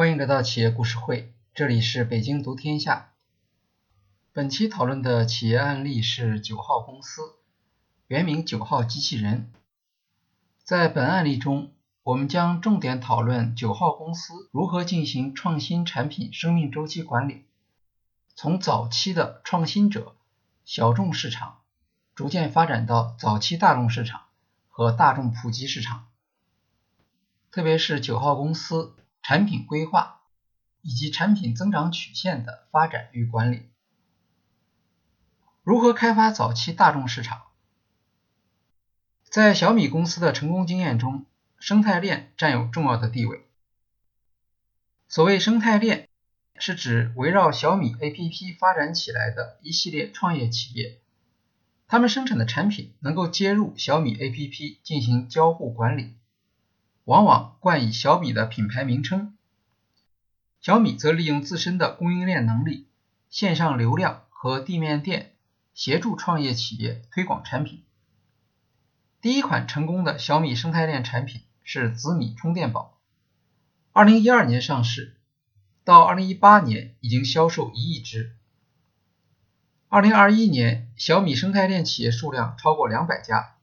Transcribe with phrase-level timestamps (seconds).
[0.00, 3.12] 欢迎来到企业故事会，这里是北京读天下。
[4.32, 7.34] 本期讨论的企业案例是九号公司，
[8.06, 9.52] 原名九号机器人。
[10.64, 17.44] 在本案例中，我们将重点讨论九号公司如何进行创新产品生命周期管理，
[18.34, 20.16] 从早期的创新者、
[20.64, 21.58] 小众市场，
[22.14, 24.22] 逐渐发展到早期大众市场
[24.70, 26.06] 和大众普及市场。
[27.50, 28.94] 特别是九号公司。
[29.30, 30.22] 产品规划
[30.82, 33.62] 以及产品增长曲线的发展与管理，
[35.62, 37.42] 如何开发早期大众市场？
[39.22, 41.26] 在小米公司的成功经验中，
[41.60, 43.46] 生态链占有重要的地位。
[45.06, 46.08] 所谓生态链，
[46.56, 51.00] 是指围绕小米 APP 发展起来的一系列创业企业，
[51.86, 56.16] 他们生产的产品能够接入小米 APP 进行交互管理。
[57.10, 59.36] 往往冠以小米的品牌名称，
[60.60, 62.86] 小米则利用自身的供应链能力、
[63.28, 65.34] 线上流量和地面店，
[65.74, 67.82] 协助创业企业推广产品。
[69.20, 72.96] 第一款成功的小米生态链产品是紫米充电宝，
[73.90, 75.16] 二零一二年上市，
[75.82, 78.36] 到二零一八年已经销售一亿只。
[79.88, 83.56] 二零二一年，小米生态链企业数量超过两百家。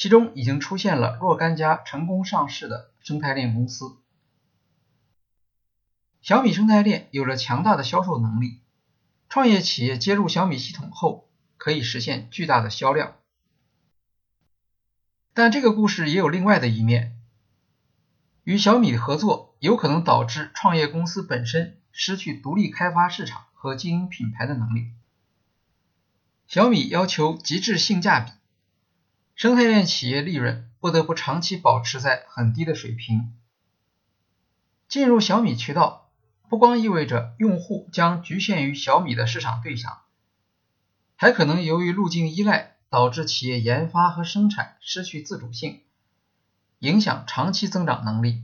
[0.00, 3.98] 其中已经出现了若干家成功上市的生态链公司。
[6.22, 8.62] 小米生态链有着强大的销售能力，
[9.28, 11.28] 创业企业接入小米系统后
[11.58, 13.16] 可以实现巨大的销量。
[15.34, 17.18] 但这个故事也有另外的一面，
[18.44, 24.92] 与小米的合作有可能导致创业公司本身失去独立开发市场和经营品牌的能力。
[26.46, 28.32] 小米要求极致性价比。
[29.40, 33.32] 生态链企业利润不得不长期保持在很低的水平。
[34.86, 36.10] 进入小米渠道，
[36.50, 40.02] 不光意味着用户将局限于小米的市场对象，
[41.16, 45.84] 还可能由于路径依赖导致企业研发和生产失去自主性，
[46.80, 48.42] 影响长期增长能力。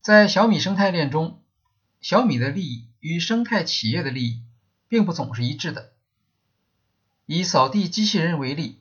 [0.00, 1.42] 在小米生态链中，
[2.00, 4.44] 小米的利益与生态企业的利益
[4.86, 5.95] 并不总是一致的。
[7.26, 8.80] 以扫地机器人为例，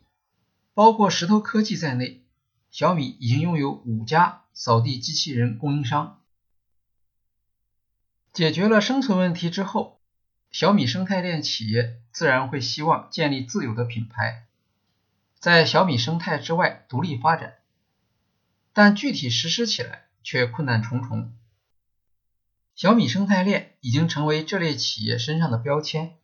[0.76, 2.24] 包括石头科技在内，
[2.70, 6.22] 小米已经拥有五家扫地机器人供应商。
[8.32, 10.00] 解决了生存问题之后，
[10.52, 14.46] 小米生态链企业自然会希望建立自有的品牌，
[15.40, 17.56] 在小米生态之外独立发展，
[18.74, 21.34] 但具体实施起来却困难重重。
[22.76, 26.18] 小米生态链已经成为这类企业身上的标签。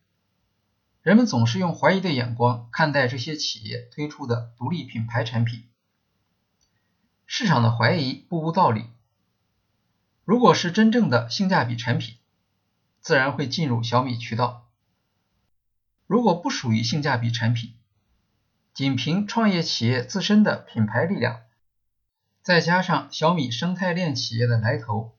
[1.02, 5.68] 人们总是用怀疑的眼光看待这些企业推出的独立品牌产品，
[7.26, 8.84] 市场的怀疑不无道理。
[10.24, 12.18] 如果是真正的性价比产品，
[13.00, 14.68] 自然会进入小米渠道；
[16.06, 17.74] 如果不属于性价比产品，
[18.72, 21.40] 仅凭创业企业自身的品牌力量，
[22.42, 25.16] 再加上小米生态链企业的来头，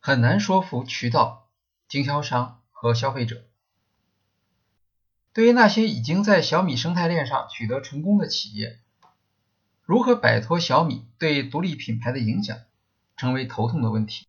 [0.00, 1.48] 很难说服渠道、
[1.86, 3.44] 经销商和消费者。
[5.40, 8.78] 对于那些已经在小米生态链上取得成功的企业，
[9.86, 12.58] 如何摆脱小米对独立品牌的影响，
[13.16, 14.26] 成为头痛的问题。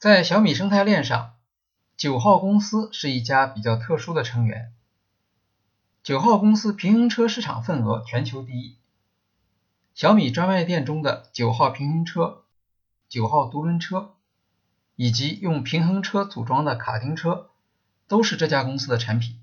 [0.00, 1.34] 在小米生态链上，
[1.96, 4.72] 九号公司是一家比较特殊的成员。
[6.02, 8.78] 九号公司平衡车市场份额全球第一，
[9.94, 12.42] 小米专卖店中的九号平衡车、
[13.08, 14.16] 九号独轮车，
[14.96, 17.50] 以及用平衡车组装的卡丁车。
[18.06, 19.40] 都是这家公司的产品。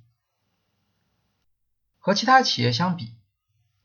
[1.99, 3.13] 和其他企业相比，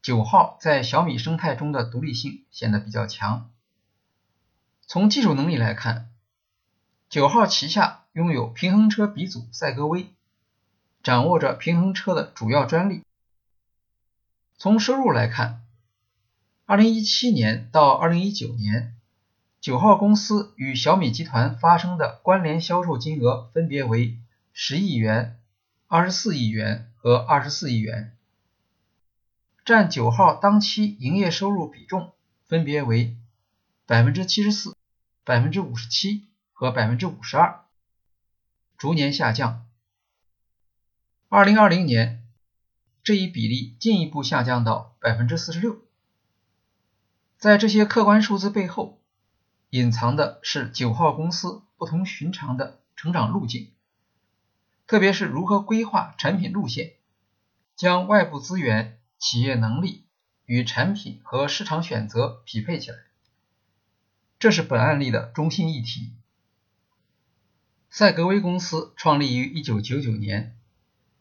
[0.00, 3.50] 九号在小米生态中的独立性显得比较强。
[4.86, 6.10] 从技术能力来看，
[7.08, 10.14] 九号旗下拥有平衡车鼻祖赛格威，
[11.02, 13.02] 掌握着平衡车的主要专利。
[14.56, 15.62] 从收入来看，
[16.64, 18.96] 二零一七年到二零一九年，
[19.60, 24.18] 九号公司与小米集团发生的关联销售金额分别为。
[24.58, 25.38] 十亿元、
[25.86, 28.16] 二十四亿元和二十四亿元，
[29.66, 32.14] 占九号当期营业收入比重
[32.46, 33.18] 分别为
[33.84, 34.74] 百分之七十四、
[35.24, 37.66] 百分之五十七和百分之五十二，
[38.78, 39.66] 逐年下降。
[41.28, 42.24] 二零二零年，
[43.02, 45.82] 这一比例进一步下降到百分之四十六。
[47.36, 49.02] 在这些客观数字背后，
[49.68, 53.70] 隐藏的是九号公司不同寻常的成长路径。
[54.86, 56.94] 特别是如何规划产品路线，
[57.74, 60.06] 将外部资源、企业能力
[60.44, 62.98] 与产品和市场选择匹配起来。
[64.38, 66.12] 这是本案例的中心议题。
[67.90, 70.56] 赛格威公司创立于1999年，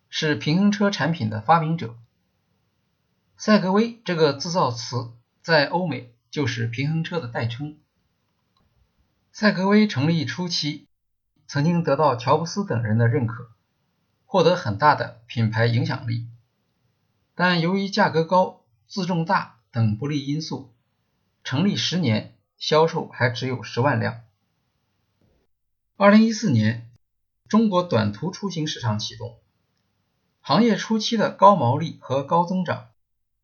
[0.10, 1.98] 是平衡车产品的发明者。
[3.38, 7.80] 赛格威这个制造词在欧美就是平衡车的代称。
[9.32, 10.88] 赛格威成立初期，
[11.48, 13.52] 曾经得到乔布斯等人的认可，
[14.36, 16.28] 获得很大的品牌影响力。
[17.36, 20.74] 但由于价格高、自重大等不利因素，
[21.46, 24.24] 成立十年销售还只有十万辆。
[25.96, 26.92] 二零一四年，
[27.48, 29.40] 中国短途出行市场启动，
[30.42, 32.90] 行业初期的高毛利和高增长，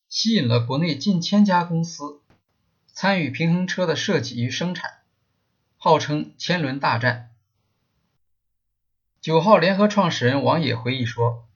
[0.10, 2.20] 吸引了国内近千家公司
[2.88, 4.92] 参与平衡车的设计与生产，
[5.78, 7.31] 号称“千轮大战”。
[9.22, 11.48] 九号联合创始人王野回忆说：“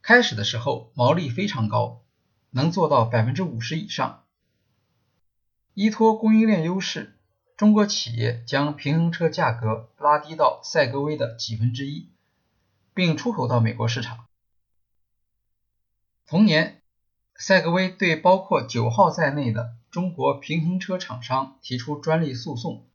[0.00, 2.00] 开始的时候毛利非常高，
[2.48, 4.24] 能做到百分之五十以上，
[5.74, 7.20] 依托供应链优势。”
[7.58, 12.08] 中国企业将平衡车价格拉低到赛格威的几分之一，
[12.94, 14.24] 并出口到美国市场。
[16.26, 16.80] 同年，
[17.36, 22.88] 赛格威对包括九号在内的中国平衡车厂商提出专利诉讼。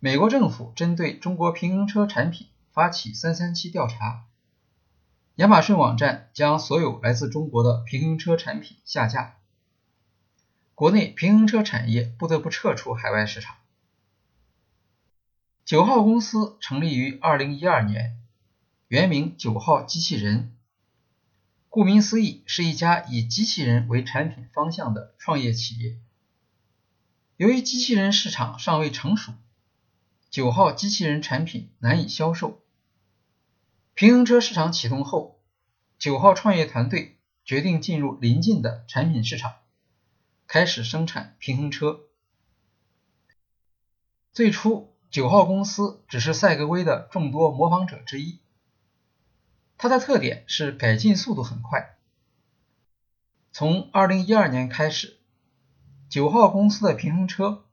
[0.00, 4.26] 美国政府针对中国平衡车产品发起“三三七”调查。
[5.34, 9.38] 亚马逊网站将所有来自中国的平衡车产品下架。
[10.76, 13.56] 国内平衡车产业不得不撤出海外市场。
[15.64, 18.16] 九号公司成立于二零一二年，
[18.86, 20.54] 原名九号机器人。
[21.68, 25.98] 顾名思义，是一家以机器人为产品方向的创业企业。
[27.36, 29.32] 由于机器人市场尚未成熟，
[30.30, 32.60] 九号机器人产品难以销售。
[33.94, 35.40] 平衡车市场启动后，
[35.98, 39.54] 九号创业团队决定进入临近的产品市场。
[40.46, 42.00] 开始生产平衡车。
[44.32, 48.38] 最初，九号公司只是赛格威的众多模仿者之一。
[49.78, 51.96] 它的特点是改进速度很快。
[53.50, 55.18] 从2012年开始，
[56.10, 57.64] 九号公司的平衡车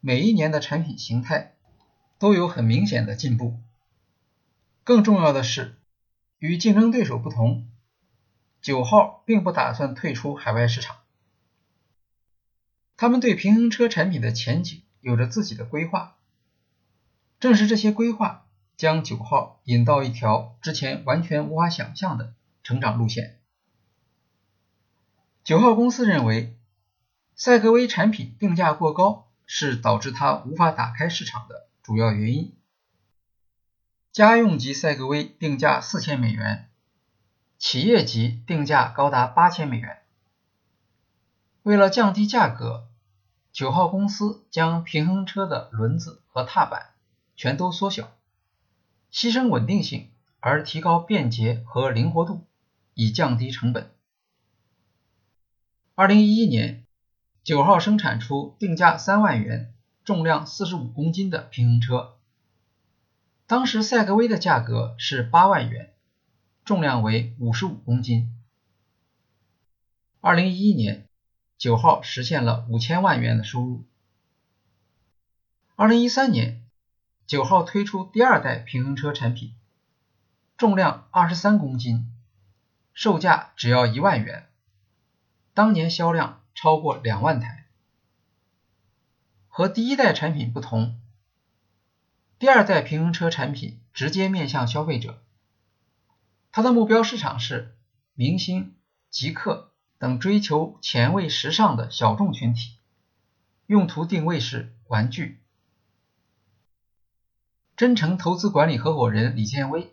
[0.00, 1.55] 每一年的产品形态
[2.18, 3.58] 都有很明显的进步。
[4.84, 5.76] 更重要的是，
[6.38, 7.68] 与竞争对手不同，
[8.62, 10.96] 九号并不打算退出海外市场。
[12.96, 16.16] 他们对平衡车产品的前景有着自己的规划，
[17.40, 18.46] 正是这些规划
[18.76, 22.32] 将九号引到一条之前完全无法想象的
[22.62, 23.38] 成长路线。
[25.44, 26.56] 九号公司认为，
[27.34, 32.52] 赛格威产品定价过高是导致它无法打开市场的主要原因。
[34.10, 36.68] 家用级赛格威定价四千美元，
[37.58, 40.02] 企业级定价高达八千美元。
[41.62, 42.88] 为了降低价格，
[43.52, 46.90] 九号公司将平衡车的轮子和踏板
[47.36, 48.12] 全都缩小，
[49.12, 50.10] 牺牲稳定性
[50.40, 52.44] 而提高便捷和灵活度，
[52.94, 53.92] 以降低成本。
[55.94, 56.84] 二零一一年，
[57.44, 59.72] 九号生产出定价三万元、
[60.06, 62.16] 重量四十五公斤的平衡车。
[63.46, 65.92] 当时赛格威的价格是八万元，
[66.64, 68.34] 重量为五十五公斤。
[70.22, 71.02] 二零一一年。
[71.58, 73.86] 九号实现了五千万元的收入。
[75.74, 76.62] 二零一三年，
[77.26, 79.54] 九号推出第二代平衡车产品，
[80.58, 82.12] 重量二十三公斤，
[82.92, 84.50] 售价只要一万元，
[85.54, 87.65] 当年销量超过两万台。
[89.56, 91.00] 和第一代产品不同，
[92.38, 95.18] 第二代平衡车产品直接面向消费者，
[96.52, 97.74] 它的目标市场是
[98.12, 98.74] 明星、
[99.08, 99.72] 极客。
[99.96, 102.76] 等追求前卫时尚的小众群体，
[103.64, 105.40] 用途定位是玩具。
[107.78, 109.90] 真诚投资管理合伙人李建威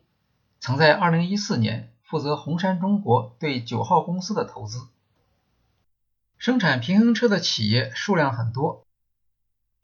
[0.59, 4.85] 曾在2014年负责红杉中国对九号公司的投资。
[6.37, 8.85] 生产平衡车的企业数量很多，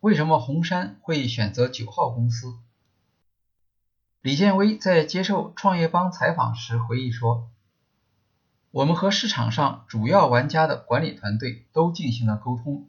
[0.01, 2.58] 为什么红杉会选择九号公司？
[4.22, 7.50] 李建威在接受创业邦采访时回忆说。
[8.72, 12.88] 我们和市场上主要玩家的管理团队都进行了沟通，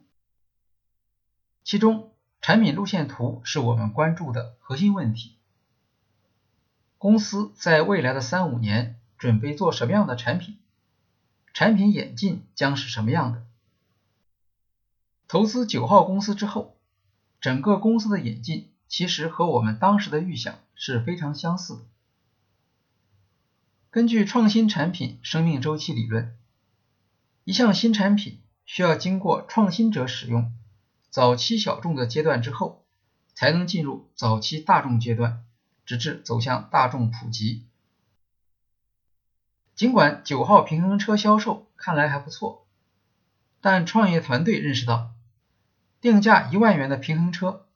[1.63, 5.35] 其中产品路线图是我们关注的核心问题。
[6.97, 10.59] 公司在未来的三五年准备做什么样的产品？
[11.51, 13.43] 产品演进将是什么样的？
[15.27, 16.77] 投资九号公司之后，
[17.41, 21.81] 整个公司的演进其实和我们当时的预想是非常相似的。
[23.89, 26.37] 根据创新产品生命周期理论，
[27.43, 30.53] 一项新产品需要经过创新者使用，
[31.09, 32.85] 早期小众的阶段之后，
[33.33, 35.43] 才能进入早期大众阶段，
[35.83, 37.65] 直至走向大众普及。
[39.73, 42.67] 尽管九号平衡车销售看来还不错，
[43.59, 45.10] 但创业团队认识到，
[46.01, 47.67] 定价一万元的平衡车，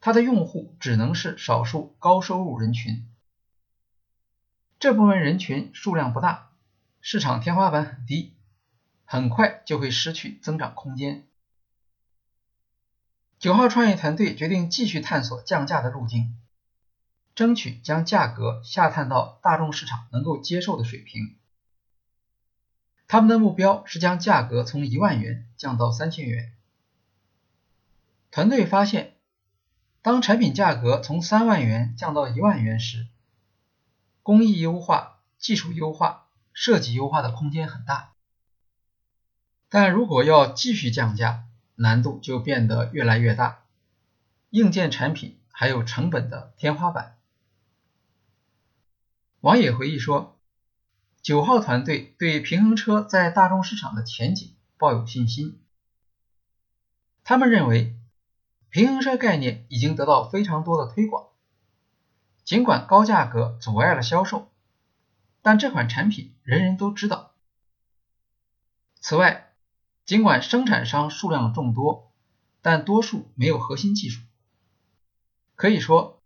[0.00, 3.08] 它的用户只能是少数高收入人群，
[4.78, 6.50] 这部分人群数量不大，
[7.00, 8.34] 市场天花板很低，
[9.06, 11.26] 很快就会失去增长空间。
[13.38, 16.38] 九号创业团队决定继续探索降价的路径。
[17.34, 21.34] 争取将价格下探到大众市场能够接受的水平。
[23.08, 26.53] 他们的目标是将价格从一万元降到三千元。
[28.34, 29.14] 团队发现，
[30.02, 33.06] 当产品价格从三万元降到一万元时，
[34.24, 38.12] 工艺优化、技术优化、设计优化的空间很大。
[39.68, 41.44] 但如果要继续降价，
[41.76, 43.62] 难度就变得越来越大。
[44.50, 47.16] 硬件产品还有成本的天花板。
[49.42, 50.40] 王野回忆说
[51.22, 55.62] ：“九号团队对平衡车在大众市场的前景抱有信心。
[57.22, 57.96] 他们认为，
[58.74, 61.28] 平衡车概念已经得到非常多的推广。
[62.42, 64.50] 尽管高价格阻碍了销售，
[65.42, 67.30] 但这款产品人人都知道。
[69.00, 69.52] 此外，
[70.04, 72.10] 尽管生产商数量众多，
[72.62, 74.20] 但多数没有核心技术。
[75.54, 76.20] 可以说，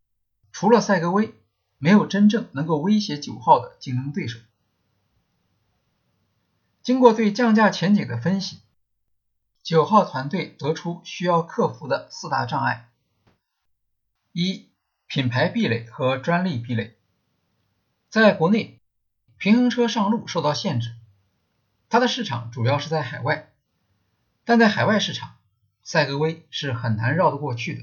[0.51, 1.35] 除了赛格威。”
[1.81, 4.41] 没有真正能够威胁九号的竞争对手。
[6.83, 8.59] 经过对降价前景的分析，
[9.69, 12.89] 九号团队得出需要克服的四大障碍：
[14.33, 14.71] 一、
[15.07, 16.97] 品牌壁垒和专利壁垒。
[18.09, 18.81] 在国内，
[19.37, 20.95] 平衡车上路受到限制，
[21.91, 23.53] 它的市场主要是在海外，
[24.47, 25.37] 但在海外市场，
[25.83, 27.83] 赛格威是很难绕得过去的。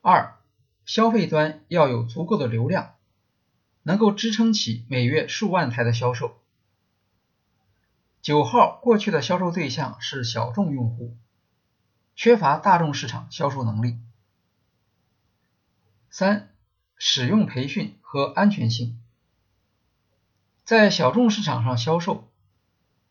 [0.00, 0.38] 二、
[0.86, 2.94] 消费端要有足够的流量，
[3.82, 6.40] 能够支撑起每月数万台的销售。
[8.24, 11.14] 九号过去的销售对象是小众用户，
[12.16, 13.98] 缺乏大众市场销售能力。
[16.08, 16.48] 三、
[16.96, 18.98] 使用培训和安全性，
[20.64, 22.32] 在小众市场上销售，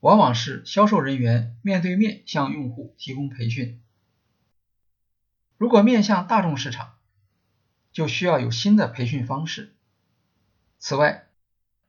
[0.00, 3.80] 往往是销售人员面对面向用户提供培训。
[5.56, 6.96] 如果面向大众市场，
[7.92, 9.76] 就需要有新的培训方式。
[10.80, 11.28] 此外，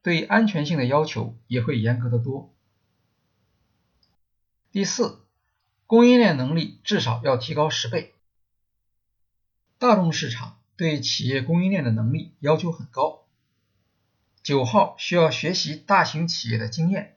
[0.03, 2.54] 对安全性的要求也会严格的多。
[4.75, 5.21] 第四，
[5.87, 8.13] 供应链能力至少要提高十倍。
[9.77, 13.23] 大众市场对企业供应链的能力要求很高，
[14.43, 17.15] 九号需要学习大型企业的经验，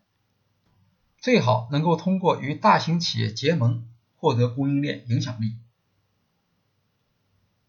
[1.19, 5.57] 最好能够通过与大型企业结盟获得供应链影响力。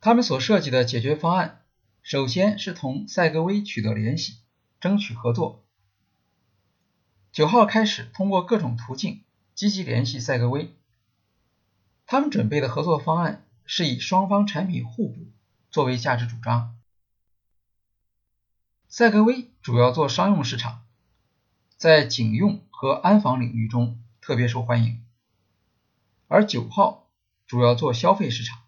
[0.02, 1.64] 他们所设计的解决方案，
[2.04, 4.36] 首先是同赛格威取得联系，
[4.80, 5.66] 争取合作。
[7.32, 9.24] 九号开始通过各种途径
[9.60, 10.74] 积极联系赛格威。
[12.06, 15.28] 他们准备的合作方案是以双方产品互补
[15.70, 16.78] 作为价值主张。
[18.88, 20.86] 赛格威主要做商用市场，
[21.76, 25.04] 在警用和安防领域中特别受欢迎，
[26.30, 27.10] 而九号
[27.46, 28.62] 主要做消费市场。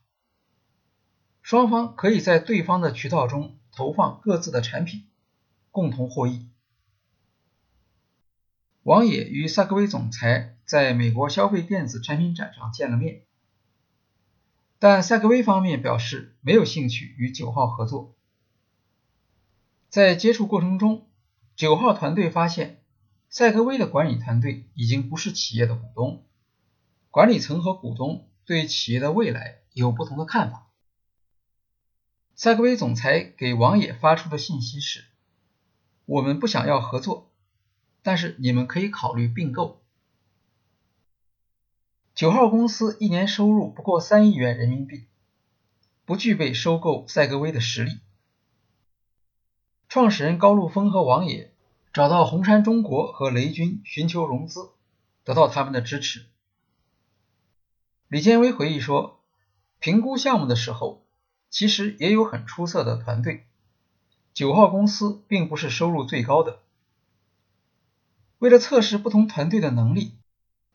[1.41, 5.07] 双方可以在对方的渠道中投放各自的产品，
[5.71, 6.49] 共同获益。
[8.83, 13.23] 王野与赛格威总裁在美国消费电子产品展上见了面，
[14.79, 18.15] 但赛格威方面表示没有兴趣与九号合作。
[19.89, 21.09] 在接触过程中，
[21.57, 22.81] 九号团队发现
[23.29, 26.23] 赛格威的管理团队已经不是企业的股东，
[27.09, 30.69] 管理层和股东对企业的未来有不同的看法。
[32.33, 35.03] 赛格威总裁给王野发出的信息是
[36.07, 37.29] ：“我们不想要合作，
[38.01, 39.79] 但是你们可以考虑并购。”
[42.21, 45.07] 九号公司一年收入不过三亿元人民币，
[46.05, 47.99] 不具备收购赛格威的实力。
[49.89, 51.51] 创始人高路峰和王野
[51.91, 54.69] 找到红杉中国和雷军寻求融资，
[55.23, 56.27] 得到他们的支持。
[58.07, 59.19] 李建威回忆说
[59.81, 61.03] ：“评估项目的时候。”
[61.49, 63.47] 其实也有很出色的团队，
[64.35, 66.59] 九号公司并不是收入最高的。
[68.37, 70.13] 为了测试不同团队的能力，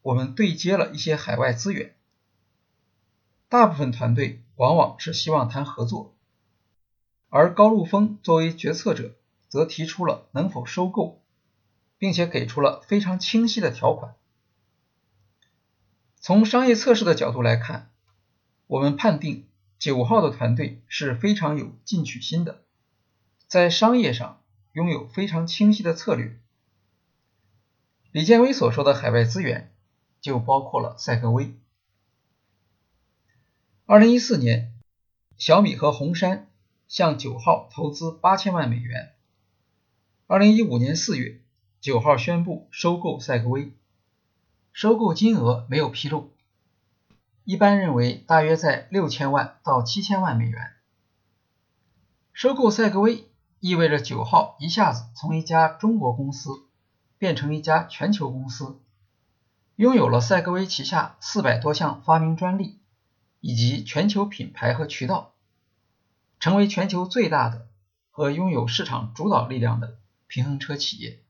[0.07, 1.97] 我们对接了一些海外资源。
[3.49, 6.15] 大部分团队往往是希望谈合作，
[7.29, 9.17] 而高路峰作为决策者，
[9.49, 11.21] 则提出了能否收购，
[11.99, 14.15] 并且给出了非常清晰的条款。
[16.21, 17.91] 从商业测试的角度来看，
[18.69, 22.63] 我们判定九号的团队是非常有进取心的，
[23.49, 26.39] 在商业上拥有非常清晰的策略。
[28.13, 29.73] 李建威所说的海外资源，
[30.27, 31.55] 就包括了赛格威。
[33.85, 34.73] 二零一四年，
[35.39, 36.51] 小米和红杉
[36.89, 39.13] 向九号投资八千万美元。
[40.27, 41.41] 二零一五年四月，
[41.81, 43.73] 九号宣布收购赛格威，
[44.73, 46.33] 收购金额没有披露，
[47.45, 50.73] 一般认为大约在六千万到七千万美元。
[52.33, 53.31] 收购赛格威
[53.61, 56.51] 意味着九号一下子从一家中国公司。
[57.19, 58.79] 变成一家全球公司，
[59.77, 62.79] 拥有了赛格威旗下四百多项发明专利，
[63.41, 65.35] 以及全球品牌和渠道，
[66.41, 67.69] 成为全球最大的
[68.11, 71.23] 和拥有市场主导力量的平衡车企业。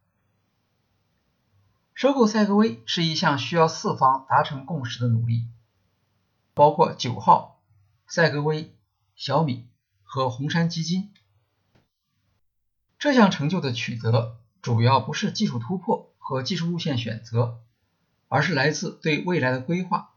[1.92, 5.48] 收购赛格威是一项需要四方达成共识的努力，
[6.54, 7.60] 包括九号、
[8.06, 8.72] 赛格威、
[9.16, 9.66] 小米
[10.04, 11.12] 和红杉基金。
[12.98, 14.38] 这项成就的取得。
[14.62, 17.60] 主要不是技术突破和技术路线选择，
[18.28, 20.14] 而是来自对未来的规划，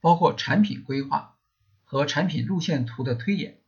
[0.00, 1.36] 包括产品规划
[1.84, 3.60] 和产品路线图的推演。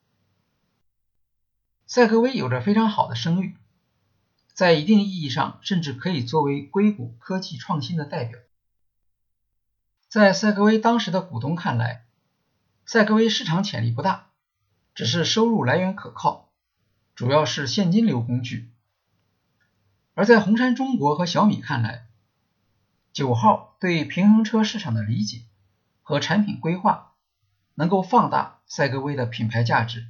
[1.86, 3.56] 赛格威有着非常好的声誉，
[4.52, 8.38] 在一定意义上甚至可以作为硅谷科技创新的代表。
[10.08, 12.04] 在赛格威当时的股东看来，
[12.84, 14.30] 赛格威市场潜力不大，
[14.94, 16.50] 只是收入来源可靠，
[17.14, 18.70] 主要是现金流工具。
[20.14, 22.06] 而在红杉中国和小米看来，
[23.12, 25.42] 九号对平衡车市场的理解
[26.02, 27.12] 和产品规划
[27.74, 30.06] 能够放大赛格威的品牌价值。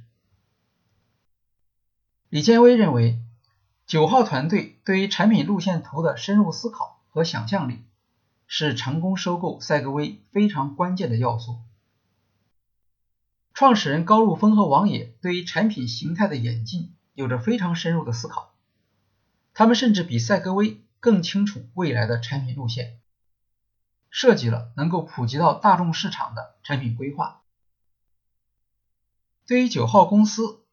[2.29, 3.19] 李建威认为，
[3.85, 7.83] 九号团队对于产品路线图的深入思考和想象力
[8.47, 11.57] 是成功收购赛格威非常关键的要素。
[13.53, 18.55] 创始人高路峰和王野对于产品形态的演进有着非常深入的思考。
[19.53, 22.99] 他们甚至比赛格威更清楚未来的产品路线，
[24.13, 27.41] 设计了能够普及到大众市场的产品规划。
[29.47, 30.63] 对于九号公司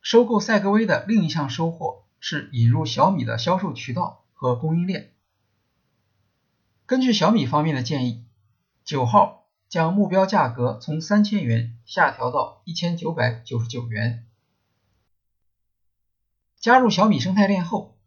[0.00, 5.12] 收购赛格威的另一项收获是引入小米的销售渠道和供应链。
[6.86, 8.24] 根据小米方面的建议，
[8.84, 14.28] 九号将目标价格从三千元下调到一千九百九十九元。
[16.60, 17.98] 加入小米生态链后。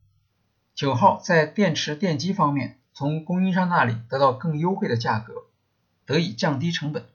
[0.74, 5.46] 九号在电池电机方面从供应商那里得到更优惠的价格，
[6.06, 7.08] 得以降低成本。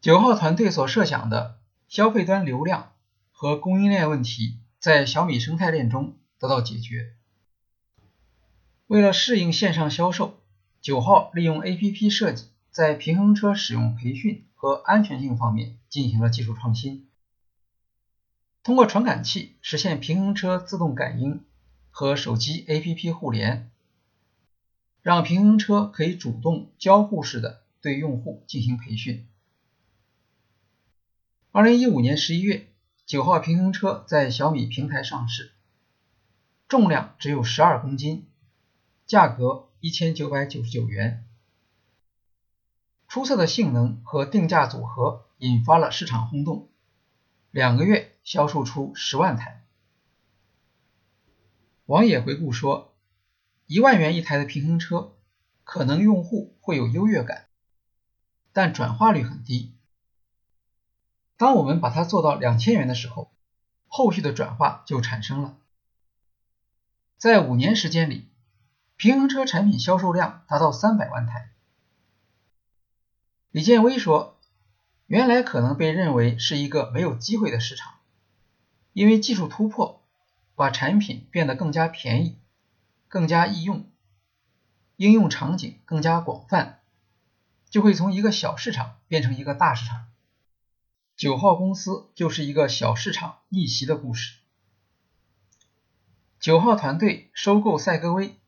[0.00, 2.92] 九号团队所设想的消费端流量
[3.30, 7.12] 和供应链问题，在小米生态链中得到解决。
[8.86, 10.40] 为了适应线上销售，
[10.80, 17.06] 九号利用 APP 设计，在平衡车使用培训和安全性方面进行了技术创新，
[18.62, 21.44] 通过传感器实现平衡车自动感应。
[21.92, 23.68] 和手机 APP 互联，
[25.02, 29.26] 让平衡车可以主动交互式的对用户进行培训。
[31.52, 32.68] 二零一五年十一月，
[33.06, 35.52] 九号平衡车在小米平台上市，
[36.68, 38.28] 重量只有十二公斤，
[39.06, 41.24] 价格一千九百九十九元。
[43.08, 46.68] 出色的性能和定价组合引发了市场轰动，
[47.50, 49.64] 两个月销售出十万台。
[51.86, 52.89] 王野回顾说
[53.70, 55.12] ：“一万元一台的平衡车，
[55.62, 57.46] 可能用户会有优越感，
[58.52, 59.76] 但转化率很低。
[61.36, 63.30] 当我们把它做到两千元的时候，
[63.86, 65.56] 后续的转化就产生了。
[67.16, 68.26] 在五年时间里，
[68.96, 71.52] 平衡车产品销售量达到三百万台。”
[73.52, 74.36] 李建威说
[75.06, 77.94] ：“原来可能被认为是一个没有机会的市场，
[78.94, 80.02] 因为技术突破。”
[80.56, 82.39] 把产品变得更加便宜、
[83.10, 83.90] 更加易用，
[84.94, 86.78] 应用场景更加广泛，
[87.68, 90.06] 就会从一个小市场变成一个大市场。
[91.16, 94.38] 九号公司就是一个小市场逆袭的故事。
[96.38, 98.38] 九号团队收购赛格威，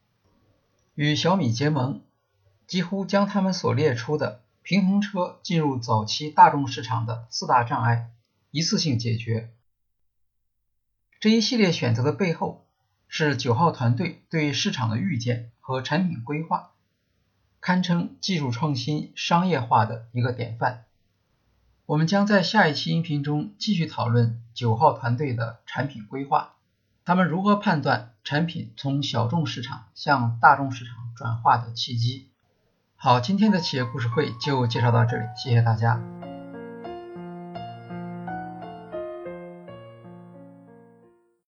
[0.94, 2.00] 与小米结盟，
[2.68, 8.12] 几乎将他们所列出的平衡车进入早期大众市场的四大障碍
[8.52, 9.52] 一次性解决。
[11.18, 12.61] 这一系列选择的背后，
[13.14, 16.70] 是九号团队对市场的预见和产品规划，
[17.60, 20.84] 堪称技术创新商业化的一个典范。
[21.84, 26.54] 我们将在下一期音频中继续讨论九号团队的产品规划，
[27.04, 32.30] 他们如何判断产品从小众市场向大众市场转化的契机。
[32.96, 36.31] 好，今天的企业故事会就介绍到这里，谢谢大家。